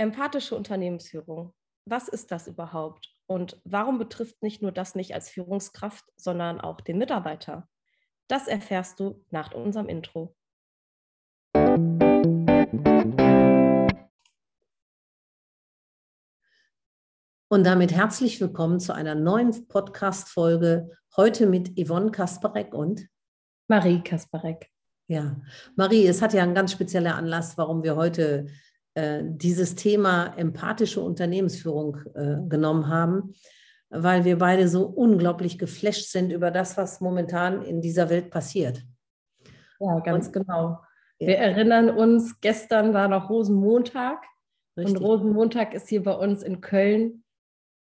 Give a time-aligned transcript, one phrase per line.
[0.00, 1.52] Empathische Unternehmensführung.
[1.84, 3.16] Was ist das überhaupt?
[3.26, 7.68] Und warum betrifft nicht nur das nicht als Führungskraft, sondern auch den Mitarbeiter?
[8.28, 10.36] Das erfährst du nach unserem Intro.
[17.48, 20.96] Und damit herzlich willkommen zu einer neuen Podcast-Folge.
[21.16, 23.08] Heute mit Yvonne Kasparek und
[23.66, 24.70] Marie Kasparek.
[25.08, 25.40] Ja,
[25.74, 28.46] Marie, es hat ja einen ganz spezieller Anlass, warum wir heute
[29.22, 33.34] dieses Thema empathische Unternehmensführung äh, genommen haben,
[33.90, 38.82] weil wir beide so unglaublich geflasht sind über das, was momentan in dieser Welt passiert.
[39.80, 40.78] Ja, ganz Und, genau.
[41.18, 41.40] Wir ja.
[41.40, 44.24] erinnern uns, gestern war noch Rosenmontag.
[44.76, 44.96] Richtig.
[44.96, 47.24] Und Rosenmontag ist hier bei uns in Köln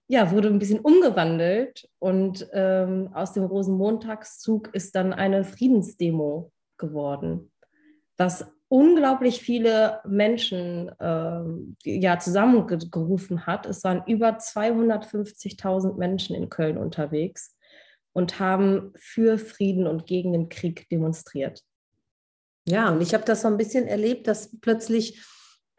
[0.08, 7.52] ja, wurde ein bisschen umgewandelt und ähm, aus dem Rosenmontagszug ist dann eine Friedensdemo geworden,
[8.16, 11.42] was unglaublich viele Menschen äh,
[11.84, 13.66] ja, zusammengerufen hat.
[13.66, 17.56] Es waren über 250.000 Menschen in Köln unterwegs
[18.14, 21.64] und haben für Frieden und gegen den Krieg demonstriert.
[22.68, 25.24] Ja, und ich habe das so ein bisschen erlebt, dass plötzlich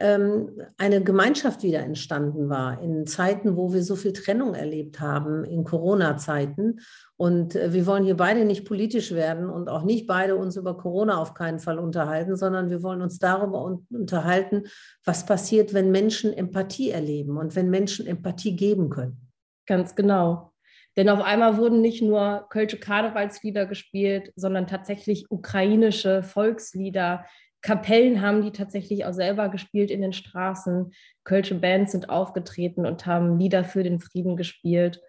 [0.00, 5.64] eine Gemeinschaft wieder entstanden war in Zeiten, wo wir so viel Trennung erlebt haben, in
[5.64, 6.80] Corona-Zeiten.
[7.16, 10.76] Und äh, wir wollen hier beide nicht politisch werden und auch nicht beide uns über
[10.76, 14.64] Corona auf keinen Fall unterhalten, sondern wir wollen uns darüber unterhalten,
[15.04, 19.28] was passiert, wenn Menschen Empathie erleben und wenn Menschen Empathie geben können.
[19.66, 20.52] Ganz genau.
[20.96, 27.24] Denn auf einmal wurden nicht nur kölsche Karnevalslieder gespielt, sondern tatsächlich ukrainische Volkslieder,
[27.60, 30.92] Kapellen haben die tatsächlich auch selber gespielt in den Straßen.
[31.24, 35.02] Kölsche Bands sind aufgetreten und haben Lieder für den Frieden gespielt.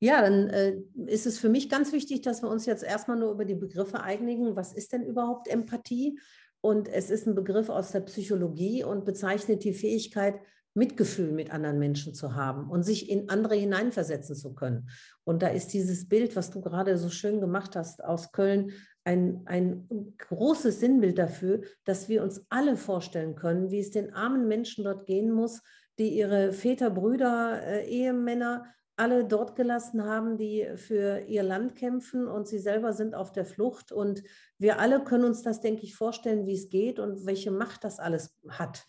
[0.00, 0.76] Ja, dann äh,
[1.06, 4.00] ist es für mich ganz wichtig, dass wir uns jetzt erstmal nur über die Begriffe
[4.00, 4.54] einigen.
[4.54, 6.18] Was ist denn überhaupt Empathie?
[6.60, 10.40] Und es ist ein Begriff aus der Psychologie und bezeichnet die Fähigkeit,
[10.74, 14.88] Mitgefühl mit anderen Menschen zu haben und sich in andere hineinversetzen zu können.
[15.24, 18.72] Und da ist dieses Bild, was du gerade so schön gemacht hast aus Köln,
[19.08, 24.46] ein, ein großes Sinnbild dafür, dass wir uns alle vorstellen können, wie es den armen
[24.48, 25.62] Menschen dort gehen muss,
[25.98, 32.26] die ihre Väter, Brüder, äh, Ehemänner alle dort gelassen haben, die für ihr Land kämpfen
[32.26, 33.92] und sie selber sind auf der Flucht.
[33.92, 34.22] Und
[34.58, 38.00] wir alle können uns das, denke ich, vorstellen, wie es geht und welche Macht das
[38.00, 38.84] alles hat.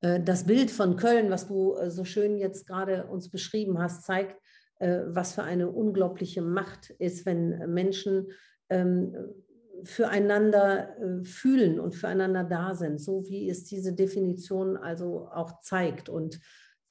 [0.00, 4.04] Äh, das Bild von Köln, was du äh, so schön jetzt gerade uns beschrieben hast,
[4.04, 4.36] zeigt,
[4.80, 8.32] äh, was für eine unglaubliche Macht ist, wenn Menschen
[8.68, 9.14] ähm,
[9.84, 16.08] füreinander äh, fühlen und füreinander da sind, so wie es diese Definition also auch zeigt.
[16.08, 16.40] Und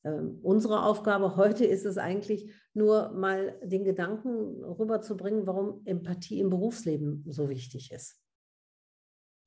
[0.03, 6.49] ähm, unsere Aufgabe heute ist es eigentlich nur mal den Gedanken rüberzubringen, warum Empathie im
[6.49, 8.21] Berufsleben so wichtig ist.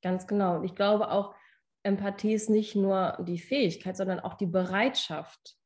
[0.02, 0.56] Ganz genau.
[0.56, 1.34] Und ich glaube auch,
[1.84, 5.56] Empathie ist nicht nur die Fähigkeit, sondern auch die Bereitschaft,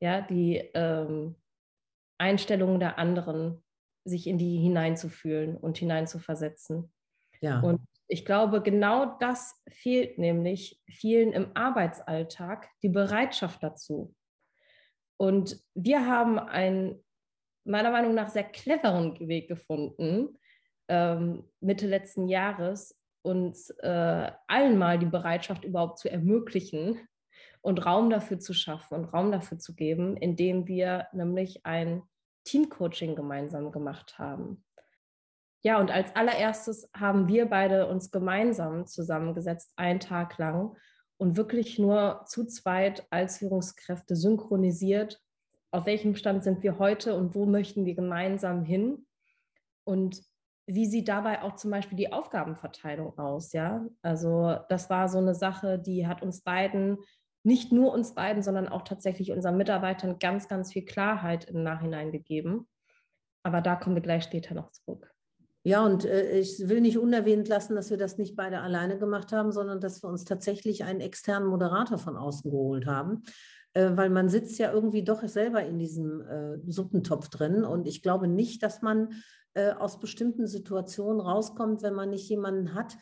[0.00, 1.36] ja, die ähm,
[2.18, 3.62] Einstellungen der anderen
[4.04, 6.92] sich in die hineinzufühlen und hineinzuversetzen.
[7.40, 7.60] Ja.
[7.60, 14.14] Und ich glaube, genau das fehlt nämlich vielen im Arbeitsalltag, die Bereitschaft dazu.
[15.16, 17.04] Und wir haben einen
[17.64, 20.38] meiner Meinung nach sehr cleveren Weg gefunden,
[20.88, 26.98] ähm, Mitte letzten Jahres, uns äh, allen mal die Bereitschaft überhaupt zu ermöglichen
[27.60, 32.02] und Raum dafür zu schaffen und Raum dafür zu geben, indem wir nämlich ein
[32.50, 34.64] Teamcoaching gemeinsam gemacht haben.
[35.62, 40.76] Ja, und als allererstes haben wir beide uns gemeinsam zusammengesetzt, einen Tag lang
[41.16, 45.20] und wirklich nur zu zweit als Führungskräfte synchronisiert,
[45.70, 49.06] auf welchem Stand sind wir heute und wo möchten wir gemeinsam hin
[49.84, 50.20] und
[50.66, 53.86] wie sieht dabei auch zum Beispiel die Aufgabenverteilung aus, ja?
[54.02, 56.98] Also das war so eine Sache, die hat uns beiden
[57.42, 62.12] nicht nur uns beiden, sondern auch tatsächlich unseren Mitarbeitern ganz, ganz viel Klarheit im Nachhinein
[62.12, 62.68] gegeben.
[63.42, 65.10] Aber da kommen wir gleich später noch zurück.
[65.62, 69.32] Ja, und äh, ich will nicht unerwähnt lassen, dass wir das nicht beide alleine gemacht
[69.32, 73.22] haben, sondern dass wir uns tatsächlich einen externen Moderator von außen geholt haben,
[73.74, 77.64] äh, weil man sitzt ja irgendwie doch selber in diesem äh, Suppentopf drin.
[77.64, 79.12] Und ich glaube nicht, dass man
[79.52, 82.96] äh, aus bestimmten Situationen rauskommt, wenn man nicht jemanden hat,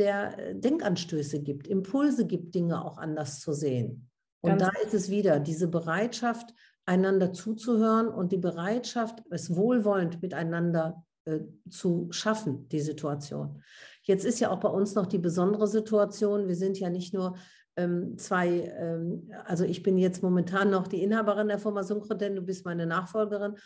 [0.00, 4.08] der äh, Denkanstöße gibt, Impulse gibt, Dinge auch anders zu sehen.
[4.40, 6.54] Und Ganz da ist es wieder diese Bereitschaft,
[6.86, 13.62] einander zuzuhören und die Bereitschaft, es wohlwollend miteinander äh, zu schaffen, die Situation.
[14.02, 16.48] Jetzt ist ja auch bei uns noch die besondere Situation.
[16.48, 17.36] Wir sind ja nicht nur
[17.76, 22.42] ähm, zwei, ähm, also ich bin jetzt momentan noch die Inhaberin der Firma Synchroden, du
[22.42, 23.56] bist meine Nachfolgerin,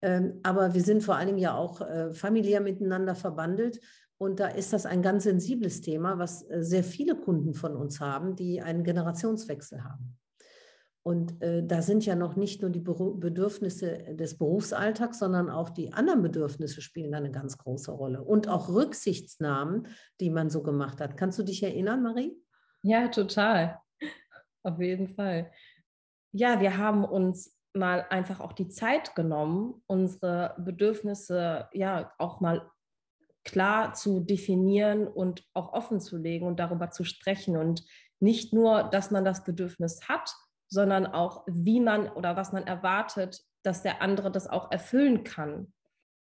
[0.00, 3.78] ähm, aber wir sind vor allen Dingen ja auch äh, familiär miteinander verbandelt.
[4.22, 7.98] Und da ist das ein ganz sensibles Thema, was äh, sehr viele Kunden von uns
[7.98, 10.16] haben, die einen Generationswechsel haben.
[11.04, 15.70] Und äh, da sind ja noch nicht nur die Beru Bedürfnisse des Berufsalltags, sondern auch
[15.70, 18.22] die anderen Bedürfnisse spielen eine ganz große Rolle.
[18.22, 19.88] Und auch Rücksichtsnahmen,
[20.20, 21.16] die man so gemacht hat.
[21.16, 22.32] Kannst du dich erinnern, Marie?
[22.82, 23.80] Ja, total.
[24.62, 25.50] Auf jeden Fall.
[26.30, 32.70] Ja, wir haben uns mal einfach auch die Zeit genommen, unsere Bedürfnisse ja auch mal
[33.44, 37.56] klar zu definieren und auch offen zu legen und darüber zu sprechen.
[37.56, 37.84] Und
[38.20, 40.32] nicht nur, dass man das Bedürfnis hat,
[40.68, 45.72] sondern auch, wie man oder was man erwartet, dass der andere das auch erfüllen kann.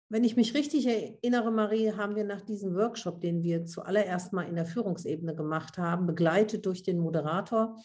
[0.10, 4.48] Wenn ich mich richtig erinnere, Marie, haben wir nach diesem Workshop, den wir zuallererst mal
[4.48, 7.78] in der Führungsebene gemacht haben, begleitet durch den Moderator,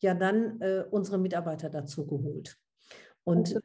[0.00, 2.56] ja dann äh, unsere Mitarbeiter dazu geholt.
[3.24, 3.60] Und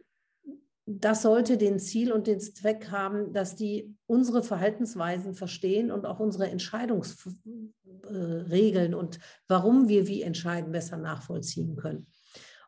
[1.00, 6.20] das sollte den Ziel und den Zweck haben, dass die unsere Verhaltensweisen verstehen und auch
[6.20, 12.08] unsere Entscheidungsregeln und warum wir wie entscheiden, besser nachvollziehen können.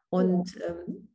[0.09, 1.09] Und ähm,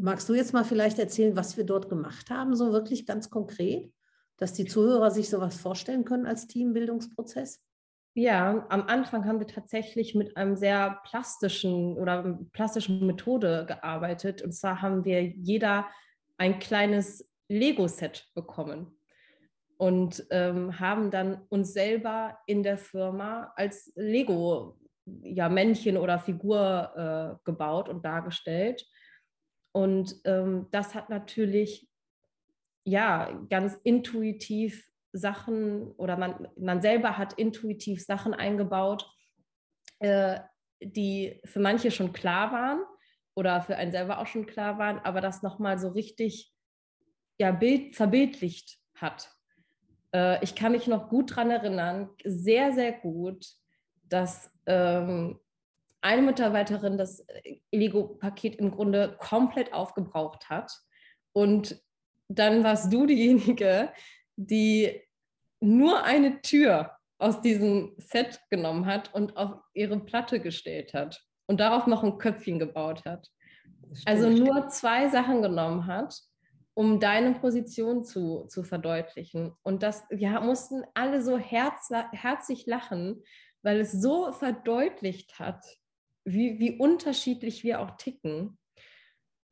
[0.00, 3.92] magst du jetzt mal vielleicht erzählen, was wir dort gemacht haben, so wirklich ganz konkret,
[4.36, 7.60] dass die Zuhörer sich sowas vorstellen können als Teambildungsprozess?
[8.16, 14.40] Ja, am Anfang haben wir tatsächlich mit einem sehr plastischen oder plastischen Methode gearbeitet.
[14.40, 15.86] Und zwar haben wir jeder
[16.36, 18.98] ein kleines Lego-Set bekommen
[19.76, 26.92] und ähm, haben dann uns selber in der Firma als Lego ja, Männchen oder Figur
[26.96, 28.86] äh, gebaut und dargestellt.
[29.72, 31.88] Und ähm, das hat natürlich
[32.84, 39.10] ja ganz intuitiv Sachen oder man, man selber hat intuitiv Sachen eingebaut,
[39.98, 40.40] äh,
[40.80, 42.80] die für manche schon klar waren
[43.34, 46.52] oder für einen selber auch schon klar waren, aber das nochmal so richtig
[47.38, 49.30] ja, Bild, verbildlicht hat.
[50.14, 53.46] Äh, ich kann mich noch gut daran erinnern, sehr, sehr gut,
[54.08, 55.40] dass ähm,
[56.00, 57.26] eine Mitarbeiterin das
[57.72, 60.72] Lego-Paket im Grunde komplett aufgebraucht hat.
[61.32, 61.82] Und
[62.28, 63.92] dann warst du diejenige,
[64.36, 65.02] die
[65.60, 71.60] nur eine Tür aus diesem Set genommen hat und auf ihre Platte gestellt hat und
[71.60, 73.30] darauf noch ein Köpfchen gebaut hat.
[74.06, 76.18] Also nur zwei Sachen genommen hat,
[76.74, 79.52] um deine Position zu, zu verdeutlichen.
[79.62, 83.22] Und das, wir mussten alle so herz, herzlich lachen,
[83.62, 85.64] weil es so verdeutlicht hat,
[86.24, 88.58] wie, wie unterschiedlich wir auch ticken.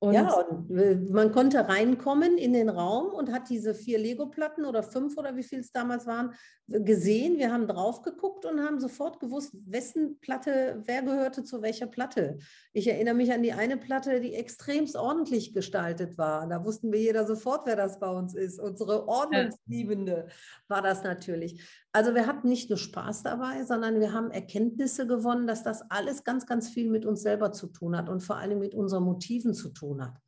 [0.02, 4.82] Und ja, und man konnte reinkommen in den Raum und hat diese vier Lego-Platten oder
[4.82, 6.34] fünf oder wie viel es damals waren,
[6.66, 7.38] gesehen.
[7.38, 12.38] Wir haben drauf geguckt und haben sofort gewusst, wessen Platte, wer gehörte zu welcher Platte.
[12.72, 16.49] Ich erinnere mich an die eine Platte, die extremst ordentlich gestaltet war.
[16.49, 18.58] Da wussten wir jeder sofort, wer das bei uns ist.
[18.58, 20.26] Unsere Ordnungsliebende
[20.66, 21.62] war das natürlich.
[21.94, 26.24] Also wir hatten nicht nur Spaß dabei, sondern wir haben Erkenntnisse gewonnen, dass das alles
[26.24, 29.52] ganz, ganz viel mit uns selber zu tun hat und vor allem mit unseren Motiven
[29.52, 30.18] zu tun hat.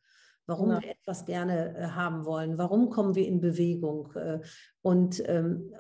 [0.47, 0.83] Warum ja.
[0.83, 4.13] wir etwas gerne äh, haben wollen, warum kommen wir in Bewegung.
[4.15, 4.41] Äh,
[4.83, 5.73] und ähm,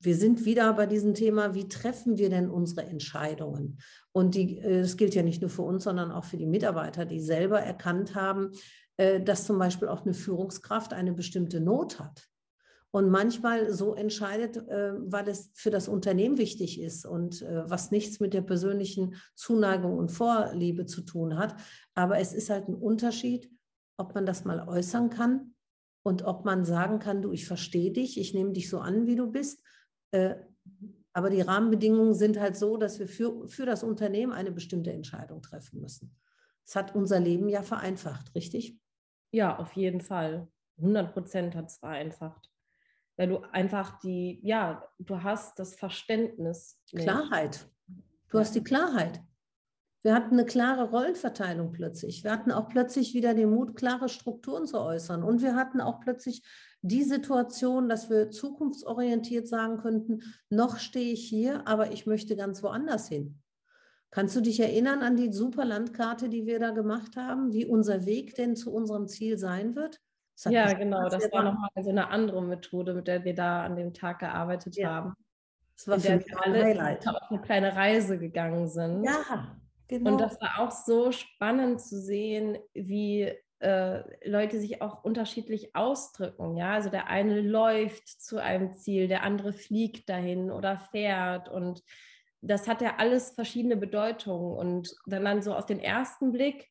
[0.00, 3.78] wir sind wieder bei diesem Thema, wie treffen wir denn unsere Entscheidungen?
[4.12, 7.06] Und die, äh, das gilt ja nicht nur für uns, sondern auch für die Mitarbeiter,
[7.06, 8.50] die selber erkannt haben,
[9.24, 12.29] dass zum Beispiel auch eine Führungskraft eine bestimmte Not hat
[12.92, 17.90] und manchmal so entscheidet, äh, weil es für das Unternehmen wichtig ist und äh, was
[17.90, 21.54] nichts mit der persönlichen Zuneigung und Vorliebe zu tun hat.
[21.94, 23.50] Aber es ist halt ein Unterschied,
[23.96, 25.54] ob man das mal äußern kann
[26.02, 29.16] und ob man sagen kann, du, ich verstehe dich, ich nehme dich so an, wie
[29.16, 29.62] du bist.
[30.10, 30.36] Äh,
[31.12, 35.42] aber die Rahmenbedingungen sind halt so, dass wir für, für das Unternehmen eine bestimmte Entscheidung
[35.42, 36.16] treffen müssen.
[36.64, 38.78] Es hat unser Leben ja vereinfacht, richtig?
[39.32, 40.48] Ja, auf jeden Fall.
[40.78, 42.49] 100 Prozent hat es vereinfacht
[43.20, 46.80] weil du einfach die, ja, du hast das Verständnis.
[46.96, 47.68] Klarheit.
[48.30, 48.40] Du ja.
[48.40, 49.20] hast die Klarheit.
[50.02, 52.24] Wir hatten eine klare Rollenverteilung plötzlich.
[52.24, 55.22] Wir hatten auch plötzlich wieder den Mut, klare Strukturen zu äußern.
[55.22, 56.42] Und wir hatten auch plötzlich
[56.80, 62.62] die Situation, dass wir zukunftsorientiert sagen könnten, noch stehe ich hier, aber ich möchte ganz
[62.62, 63.38] woanders hin.
[64.10, 68.06] Kannst du dich erinnern an die super Landkarte, die wir da gemacht haben, wie unser
[68.06, 70.00] Weg denn zu unserem Ziel sein wird?
[70.44, 71.08] Ja, genau.
[71.08, 74.76] Das war nochmal so eine andere Methode, mit der wir da an dem Tag gearbeitet
[74.76, 74.90] ja.
[74.90, 75.14] haben.
[75.76, 77.08] Das war für mich alle Highlight.
[77.08, 79.04] auf eine kleine Reise gegangen sind.
[79.04, 79.56] Ja,
[79.88, 80.12] genau.
[80.12, 86.56] Und das war auch so spannend zu sehen, wie äh, Leute sich auch unterschiedlich ausdrücken.
[86.56, 91.82] Ja, also der eine läuft zu einem Ziel, der andere fliegt dahin oder fährt und
[92.42, 94.56] das hat ja alles verschiedene Bedeutungen.
[94.56, 96.70] Und wenn man so auf den ersten Blick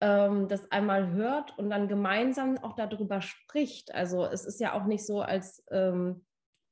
[0.00, 3.94] ähm, das einmal hört und dann gemeinsam auch darüber spricht.
[3.94, 6.24] Also es ist ja auch nicht so, als ähm,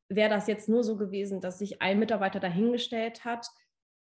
[0.08, 3.48] wäre das jetzt nur so gewesen, dass sich ein Mitarbeiter dahingestellt hat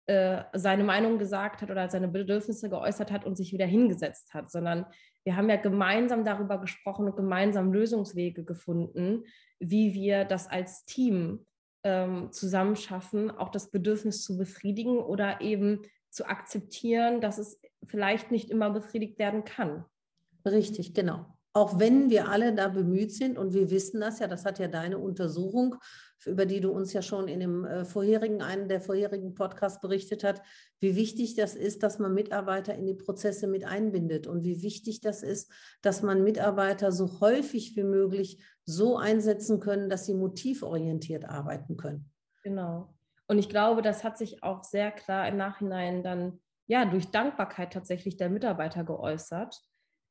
[0.06, 4.50] äh, seine Meinung gesagt hat oder seine Bedürfnisse geäußert hat und sich wieder hingesetzt hat,
[4.50, 4.86] sondern
[5.24, 9.24] wir haben ja gemeinsam darüber gesprochen und gemeinsam Lösungswege gefunden,
[9.60, 11.46] wie wir das als Team
[11.84, 18.30] ähm, zusammen schaffen, auch das Bedürfnis zu befriedigen oder eben zu akzeptieren, dass es vielleicht
[18.30, 19.84] nicht immer befriedigt werden kann.
[20.44, 21.26] Richtig, genau.
[21.54, 24.68] Auch wenn wir alle da bemüht sind und wir wissen das ja, das hat ja
[24.68, 25.76] deine Untersuchung,
[26.24, 30.24] über die du uns ja schon in dem äh, vorherigen, einen der vorherigen Podcasts berichtet
[30.24, 30.40] hast,
[30.80, 35.00] wie wichtig das ist, dass man Mitarbeiter in die Prozesse mit einbindet und wie wichtig
[35.00, 35.50] das ist,
[35.82, 42.10] dass man Mitarbeiter so häufig wie möglich so einsetzen können, dass sie motivorientiert arbeiten können.
[42.42, 42.94] Genau.
[43.26, 47.72] Und ich glaube, das hat sich auch sehr klar im Nachhinein dann ja durch Dankbarkeit
[47.72, 49.62] tatsächlich der Mitarbeiter geäußert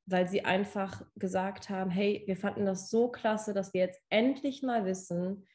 [0.05, 4.63] weil sie einfach gesagt haben, hey, wir fanden das so klasse, dass wir jetzt endlich
[4.63, 5.47] mal wissen,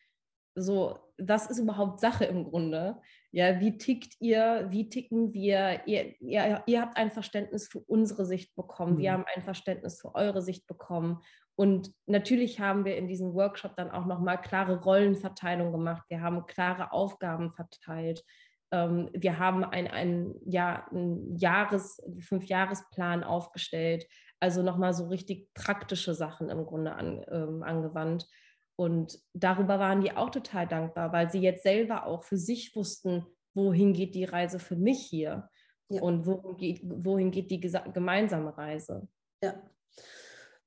[0.59, 2.99] so, was ist überhaupt Sache im Grunde?
[3.31, 5.83] Ja, wie tickt ihr, wie ticken wir?
[5.87, 8.99] Ihr, ihr, ihr habt ein Verständnis für unsere Sicht bekommen, mhm.
[8.99, 11.23] wir haben ein Verständnis für eure Sicht bekommen.
[11.57, 16.05] Und natürlich haben wir in diesem Workshop dann auch nochmal klare Rollenverteilung gemacht.
[16.09, 18.23] Wir haben klare Aufgaben verteilt.
[18.71, 24.07] Ähm, wir haben ein, ein, ja, ein Jahres-, Fünfjahresplan aufgestellt
[24.41, 28.29] also nochmal so richtig praktische Sachen im Grunde an, ähm, angewandt.
[28.77, 33.25] Und darüber waren die auch total dankbar, weil sie jetzt selber auch für sich wussten,
[33.55, 35.49] wohin geht die Reise für mich hier
[35.89, 36.03] ja.
[36.03, 39.09] und wohin geht, wohin geht die gemeinsame Reise.
[39.43, 39.55] Ja.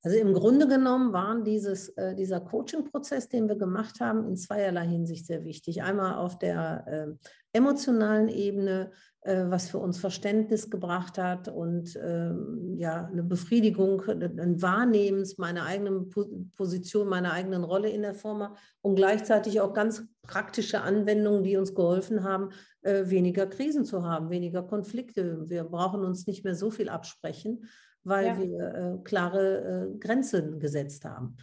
[0.02, 4.88] Also im Grunde genommen waren dieses, äh, dieser Coaching-Prozess, den wir gemacht haben, in zweierlei
[4.88, 5.84] Hinsicht sehr wichtig.
[5.84, 8.92] Einmal auf der äh, emotionalen Ebene,
[9.22, 15.66] äh, was für uns Verständnis gebracht hat und ähm, ja, eine Befriedigung, ein Wahrnehmens meiner
[15.66, 16.10] eigenen
[16.56, 21.76] Position, meiner eigenen Rolle in der Firma und gleichzeitig auch ganz praktische Anwendungen, die uns
[21.76, 22.52] geholfen haben,
[22.84, 25.50] äh, weniger Krisen zu haben, weniger Konflikte.
[25.50, 27.68] Wir brauchen uns nicht mehr so viel absprechen
[28.04, 28.38] weil ja.
[28.38, 31.38] wir äh, klare äh, Grenzen gesetzt haben.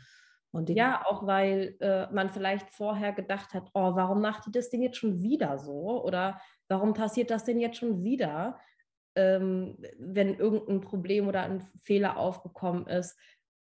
[0.69, 4.83] ja, auch weil äh, man vielleicht vorher gedacht hat, oh, warum macht die das denn
[4.83, 6.03] jetzt schon wieder so?
[6.03, 8.59] Oder warum passiert das denn jetzt schon wieder,
[9.15, 13.19] ähm, wenn irgendein Problem oder ein Fehler aufgekommen ist?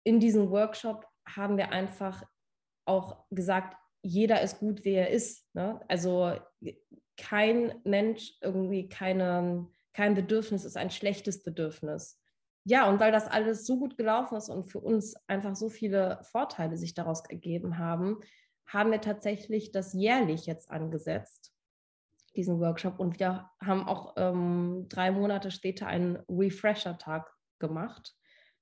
[0.03, 2.23] In diesem Workshop haben wir einfach
[2.85, 5.45] auch gesagt, jeder ist gut, wie er ist.
[5.53, 5.79] Ne?
[5.87, 6.33] Also
[7.17, 12.18] kein Mensch, irgendwie keine, kein Bedürfnis ist ein schlechtes Bedürfnis
[12.69, 16.19] ja, und weil das alles so gut gelaufen ist und für uns einfach so viele
[16.21, 18.19] Vorteile sich daraus ergeben haben,
[18.67, 21.51] haben wir tatsächlich das jährlich jetzt angesetzt,
[22.35, 22.99] diesen Workshop.
[22.99, 28.15] Und wir haben auch ähm, drei Monate später einen Refresher-Tag gemacht,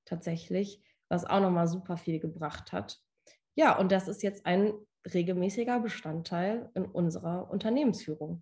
[0.06, 3.02] tatsächlich, was auch nochmal super viel gebracht hat.
[3.56, 4.72] Ja, und das ist jetzt ein
[5.14, 8.42] regelmäßiger Bestandteil in unserer Unternehmensführung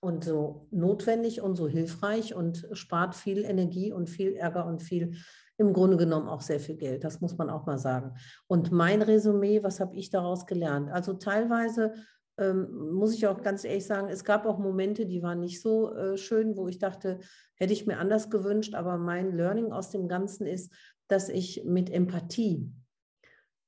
[0.00, 5.16] und so notwendig und so hilfreich und spart viel Energie und viel Ärger und viel
[5.58, 7.02] im Grunde genommen auch sehr viel Geld.
[7.02, 8.14] Das muss man auch mal sagen.
[8.46, 10.90] Und mein Resümee, was habe ich daraus gelernt?
[10.90, 11.94] Also teilweise
[12.38, 15.94] ähm, muss ich auch ganz ehrlich sagen, es gab auch Momente, die waren nicht so
[15.94, 17.20] äh, schön, wo ich dachte,
[17.54, 18.74] hätte ich mir anders gewünscht.
[18.74, 20.72] Aber mein Learning aus dem Ganzen ist,
[21.08, 22.70] dass ich mit Empathie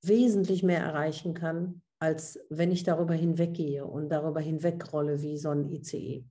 [0.02, 5.68] wesentlich mehr erreichen kann, als wenn ich darüber hinweggehe und darüber hinwegrolle wie so ein
[5.70, 6.24] ICE.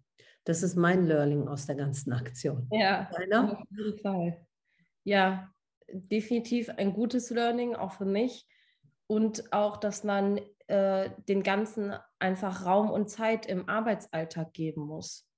[0.44, 2.68] Das ist mein Learning aus der ganzen Aktion.
[2.72, 3.52] Ja, Deiner?
[3.52, 4.46] auf jeden Fall.
[5.04, 5.52] Ja,
[5.90, 8.48] definitiv ein gutes Learning, auch für mich.
[9.08, 15.30] Und auch, dass man äh, den Ganzen einfach Raum und Zeit im Arbeitsalltag geben muss.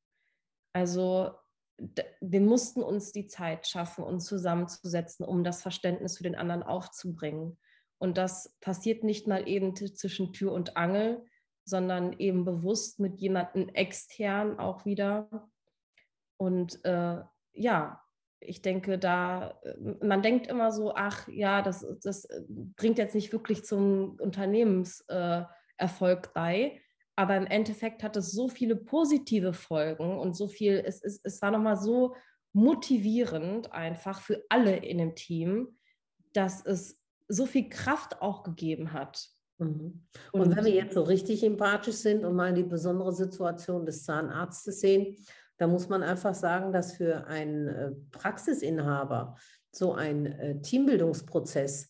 [0.74, 1.32] Also
[2.20, 7.58] wir mussten uns die Zeit schaffen, uns zusammenzusetzen, um das Verständnis für den anderen aufzubringen.
[8.00, 11.24] Und das passiert nicht mal eben zwischen Tür und Angel,
[11.66, 15.50] sondern eben bewusst mit jemandem extern auch wieder.
[16.38, 17.22] Und äh,
[17.54, 18.02] ja,
[18.40, 23.34] ich denke, da, äh, man denkt immer so, ach ja, das, das bringt jetzt nicht
[23.34, 26.82] wirklich zum Unternehmenserfolg äh, bei.
[27.16, 31.42] Aber im Endeffekt hat es so viele positive Folgen und so viel, es, es, es
[31.42, 32.16] war nochmal so
[32.54, 35.78] motivierend einfach für alle in dem Team,
[36.34, 36.99] dass es
[37.30, 39.30] so viel Kraft auch gegeben hat.
[39.60, 40.04] Mhm.
[40.32, 44.04] Und, und wenn wir jetzt so richtig empathisch sind und mal die besondere Situation des
[44.04, 45.16] Zahnarztes sehen,
[45.58, 49.36] da muss man einfach sagen, dass für einen äh, Praxisinhaber
[49.72, 51.90] so ein äh, Teambildungsprozess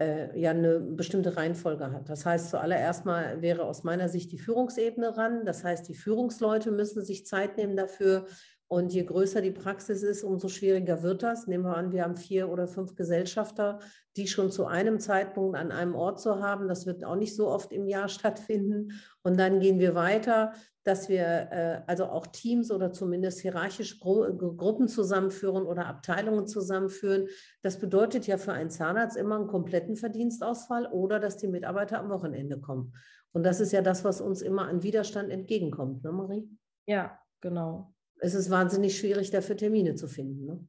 [0.00, 2.08] äh, ja eine bestimmte Reihenfolge hat.
[2.08, 5.44] Das heißt, zuallererst mal wäre aus meiner Sicht die Führungsebene ran.
[5.44, 8.26] Das heißt, die Führungsleute müssen sich Zeit nehmen dafür
[8.70, 11.46] Und je größer die Praxis ist, umso schwieriger wird das.
[11.46, 13.78] Nehmen wir an, wir haben vier oder fünf Gesellschafter,
[14.14, 16.68] die schon zu einem Zeitpunkt an einem Ort zu haben.
[16.68, 18.92] Das wird auch nicht so oft im Jahr stattfinden.
[19.22, 20.52] Und dann gehen wir weiter,
[20.84, 27.28] dass wir äh, also auch Teams oder zumindest hierarchische Gru Gruppen zusammenführen oder Abteilungen zusammenführen.
[27.62, 32.10] Das bedeutet ja für einen Zahnarzt immer einen kompletten Verdienstausfall oder dass die Mitarbeiter am
[32.10, 32.94] Wochenende kommen.
[33.32, 36.48] Und das ist ja das, was uns immer an Widerstand entgegenkommt, ne, Marie?
[36.86, 40.46] Ja, genau es ist wahnsinnig schwierig, dafür Termine zu finden.
[40.46, 40.66] Ne?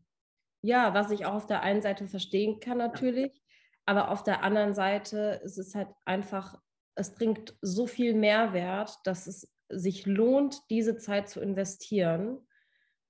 [0.62, 3.42] Ja, was ich auch auf der einen Seite verstehen kann natürlich,
[3.86, 6.60] aber auf der anderen Seite ist es halt einfach,
[6.96, 12.46] es bringt so viel Mehrwert, dass es sich lohnt, diese Zeit zu investieren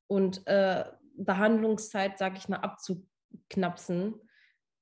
[0.07, 4.15] und äh, Behandlungszeit, sage ich mal, abzuknapsen.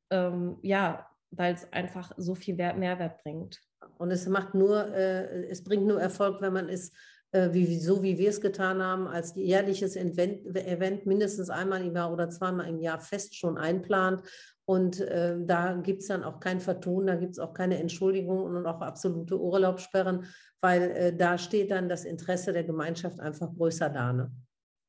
[0.09, 3.61] Ähm, ja, weil es einfach so viel Mehrwert bringt.
[3.97, 6.91] Und es macht nur, äh, es bringt nur Erfolg, wenn man es
[7.33, 12.29] wie, so wie wir es getan haben, als jährliches Event, mindestens einmal im Jahr oder
[12.29, 14.23] zweimal im Jahr fest schon einplant.
[14.65, 18.43] Und äh, da gibt es dann auch kein Vertun, da gibt es auch keine Entschuldigung
[18.43, 20.25] und auch absolute Urlaubssperren,
[20.59, 24.11] weil äh, da steht dann das Interesse der Gemeinschaft einfach größer da.
[24.11, 24.31] Ne?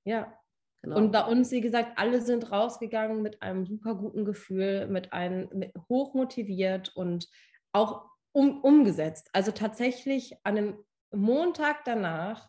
[0.05, 0.35] Ja.
[0.83, 0.97] Genau.
[0.97, 5.49] Und bei uns, wie gesagt, alle sind rausgegangen mit einem super guten Gefühl, mit einem
[5.53, 7.29] mit, hoch motiviert und
[7.73, 9.29] auch um, umgesetzt.
[9.33, 10.79] Also tatsächlich an einem
[11.13, 12.49] Montag danach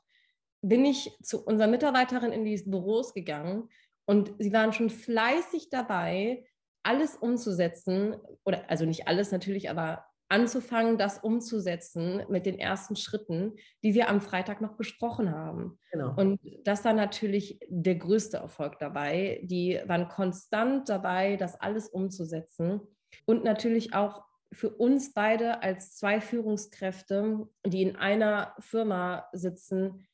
[0.62, 3.70] bin ich zu unserer Mitarbeiterin in die Büros gegangen
[4.06, 6.46] und sie waren schon fleißig dabei,
[6.84, 13.56] alles umzusetzen, oder also nicht alles natürlich, aber anzufangen, das umzusetzen mit den ersten Schritten,
[13.84, 15.80] die wir am Freitag noch besprochen haben.
[15.92, 16.13] Genau.
[16.16, 19.42] Und das war natürlich der größte Erfolg dabei.
[19.44, 22.82] Die waren konstant dabei, das alles umzusetzen
[23.25, 30.08] und natürlich auch für uns beide als zwei Führungskräfte, die in einer Firma sitzen,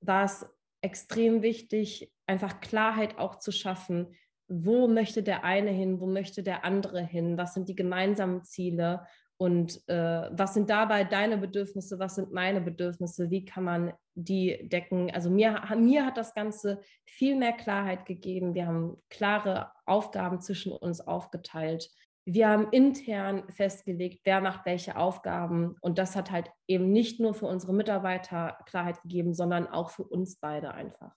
[0.00, 0.46] war es
[0.80, 4.14] extrem wichtig, einfach Klarheit auch zu schaffen.
[4.48, 6.00] Wo möchte der eine hin?
[6.00, 7.38] Wo möchte der andere hin?
[7.38, 9.06] Was sind die gemeinsamen Ziele?
[9.36, 11.98] Und äh, was sind dabei deine Bedürfnisse?
[11.98, 13.30] Was sind meine Bedürfnisse?
[13.30, 15.10] Wie kann man die decken?
[15.10, 18.54] Also mir, mir hat das Ganze viel mehr Klarheit gegeben.
[18.54, 21.90] Wir haben klare Aufgaben zwischen uns aufgeteilt
[22.24, 25.76] wir haben intern festgelegt, wer macht welche Aufgaben.
[25.80, 30.04] Und das hat halt eben nicht nur für unsere Mitarbeiter Klarheit gegeben, sondern auch für
[30.04, 31.14] uns beide einfach.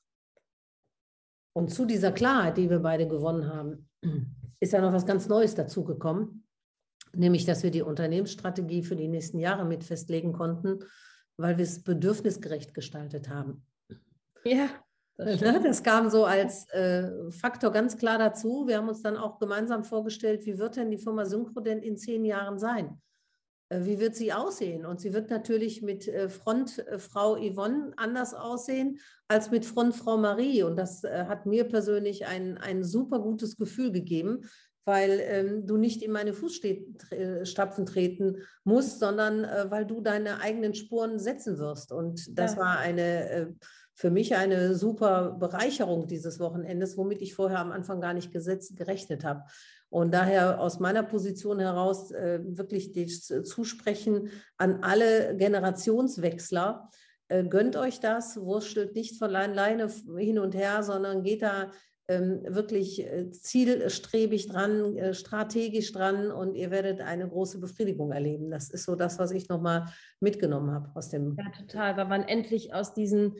[1.53, 3.89] Und zu dieser Klarheit, die wir beide gewonnen haben,
[4.59, 6.47] ist ja noch was ganz Neues dazugekommen,
[7.13, 10.79] nämlich dass wir die Unternehmensstrategie für die nächsten Jahre mit festlegen konnten,
[11.37, 13.65] weil wir es bedürfnisgerecht gestaltet haben.
[14.43, 14.69] Ja.
[15.17, 18.67] Das, ne, das, kam so als äh, Faktor ganz klar dazu.
[18.67, 22.25] Wir haben uns dann auch gemeinsam vorgestellt, wie wird denn die Firma Synchrodent in zehn
[22.25, 23.01] Jahren sein?
[23.69, 24.86] Äh, wie wird sie aussehen?
[24.86, 30.63] Und sie wird natürlich mit äh, Frontfrau Yvonne anders aussehen als mit Frontfrau Marie.
[30.63, 34.41] Und das äh, hat mir persönlich ein, ein super gutes Gefühl gegeben,
[34.86, 40.75] weil ähm, du nicht in meine Fußstapfen treten musst, sondern äh, weil du deine eigenen
[40.75, 41.91] Spuren setzen wirst.
[41.91, 42.60] Und das ja.
[42.60, 43.47] war eine äh,
[43.95, 48.75] für mich eine super Bereicherung dieses Wochenendes, womit ich vorher am Anfang gar nicht gesetzt,
[48.75, 49.45] gerechnet habe.
[49.89, 56.89] Und daher aus meiner Position heraus äh, wirklich das Zusprechen an alle Generationswechsler,
[57.29, 61.71] äh, gönnt euch das, wurstelt nicht von alleine hin und her, sondern geht da
[62.10, 68.51] ähm, wirklich äh, zielstrebig dran, äh, strategisch dran und ihr werdet eine große Befriedigung erleben.
[68.51, 69.86] Das ist so das, was ich nochmal
[70.19, 71.36] mitgenommen habe aus dem.
[71.39, 73.38] Ja, total, weil man endlich aus diesen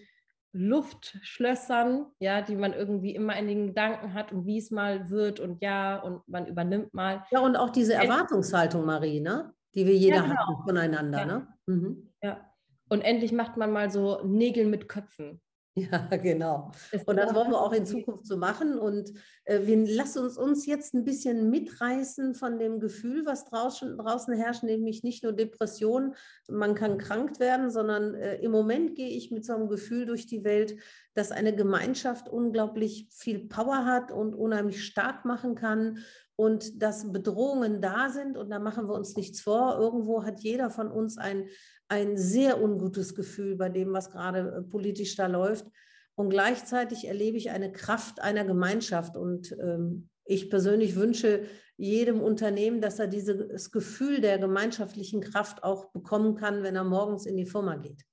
[0.58, 5.42] Luftschlössern, ja, die man irgendwie immer in den Gedanken hat und wie es mal wird
[5.42, 7.26] und ja, und man übernimmt mal.
[7.30, 9.54] Ja, und auch diese Erwartungshaltung, Marie, ne?
[9.76, 10.36] die wir jeder ja, genau.
[10.36, 11.20] haben voneinander.
[11.20, 11.26] Ja.
[11.26, 11.48] Ne?
[11.66, 12.14] Mhm.
[12.22, 12.50] ja.
[12.88, 15.42] Und endlich macht man mal so Nägel mit Köpfen.
[15.78, 16.72] Ja, genau.
[17.06, 18.80] Und das wollen wir auch in Zukunft so machen.
[18.80, 19.12] Und
[19.44, 24.34] äh, wir lassen uns, uns jetzt ein bisschen mitreißen von dem Gefühl, was draußen, draußen
[24.36, 26.16] herrscht, nämlich nicht nur Depression,
[26.48, 30.26] man kann krank werden, sondern äh, im Moment gehe ich mit so einem Gefühl durch
[30.28, 30.78] die Welt,
[31.14, 36.00] dass eine Gemeinschaft unglaublich viel Power hat und unheimlich stark machen kann
[36.38, 38.38] und dass Bedrohungen da sind.
[38.38, 39.78] Und da machen wir uns nichts vor.
[39.78, 41.50] Irgendwo hat jeder von uns ein
[41.88, 45.68] ein sehr ungutes Gefühl bei dem, was gerade äh, politisch da läuft.
[46.16, 49.18] Und gleichzeitig erlebe ich eine Kraft einer Gemeinschaft.
[49.18, 51.46] Und ähm, ich persönlich wünsche
[51.78, 57.26] jedem Unternehmen, dass er dieses Gefühl der gemeinschaftlichen Kraft auch bekommen kann, wenn er morgens
[57.26, 58.04] in die Firma geht.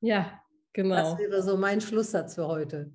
[0.00, 0.40] Ja,
[0.72, 0.94] genau.
[0.94, 2.92] Das wäre so mein Schlusssatz für heute.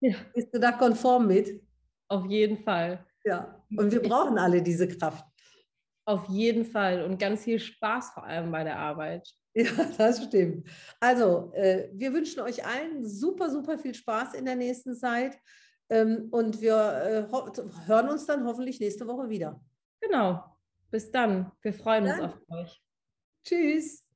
[0.00, 0.14] Ja.
[0.34, 1.62] Bist du da konform mit?
[2.08, 3.06] Auf jeden Fall.
[3.24, 5.24] Ja, und wir brauchen alle diese Kraft.
[6.04, 9.28] Auf jeden Fall und ganz viel Spaß vor allem bei der Arbeit.
[9.54, 9.66] Ja,
[9.98, 10.66] das stimmt.
[10.98, 15.38] Also, äh, wir wünschen euch allen super, super viel Spaß in der nächsten Zeit.
[15.90, 19.60] Ähm, und wir äh, hören uns dann hoffentlich nächste Woche wieder.
[20.00, 20.42] Genau.
[20.90, 21.52] Bis dann.
[21.60, 22.20] Wir freuen dann.
[22.20, 22.82] uns auf euch.
[23.44, 24.06] Tschüss.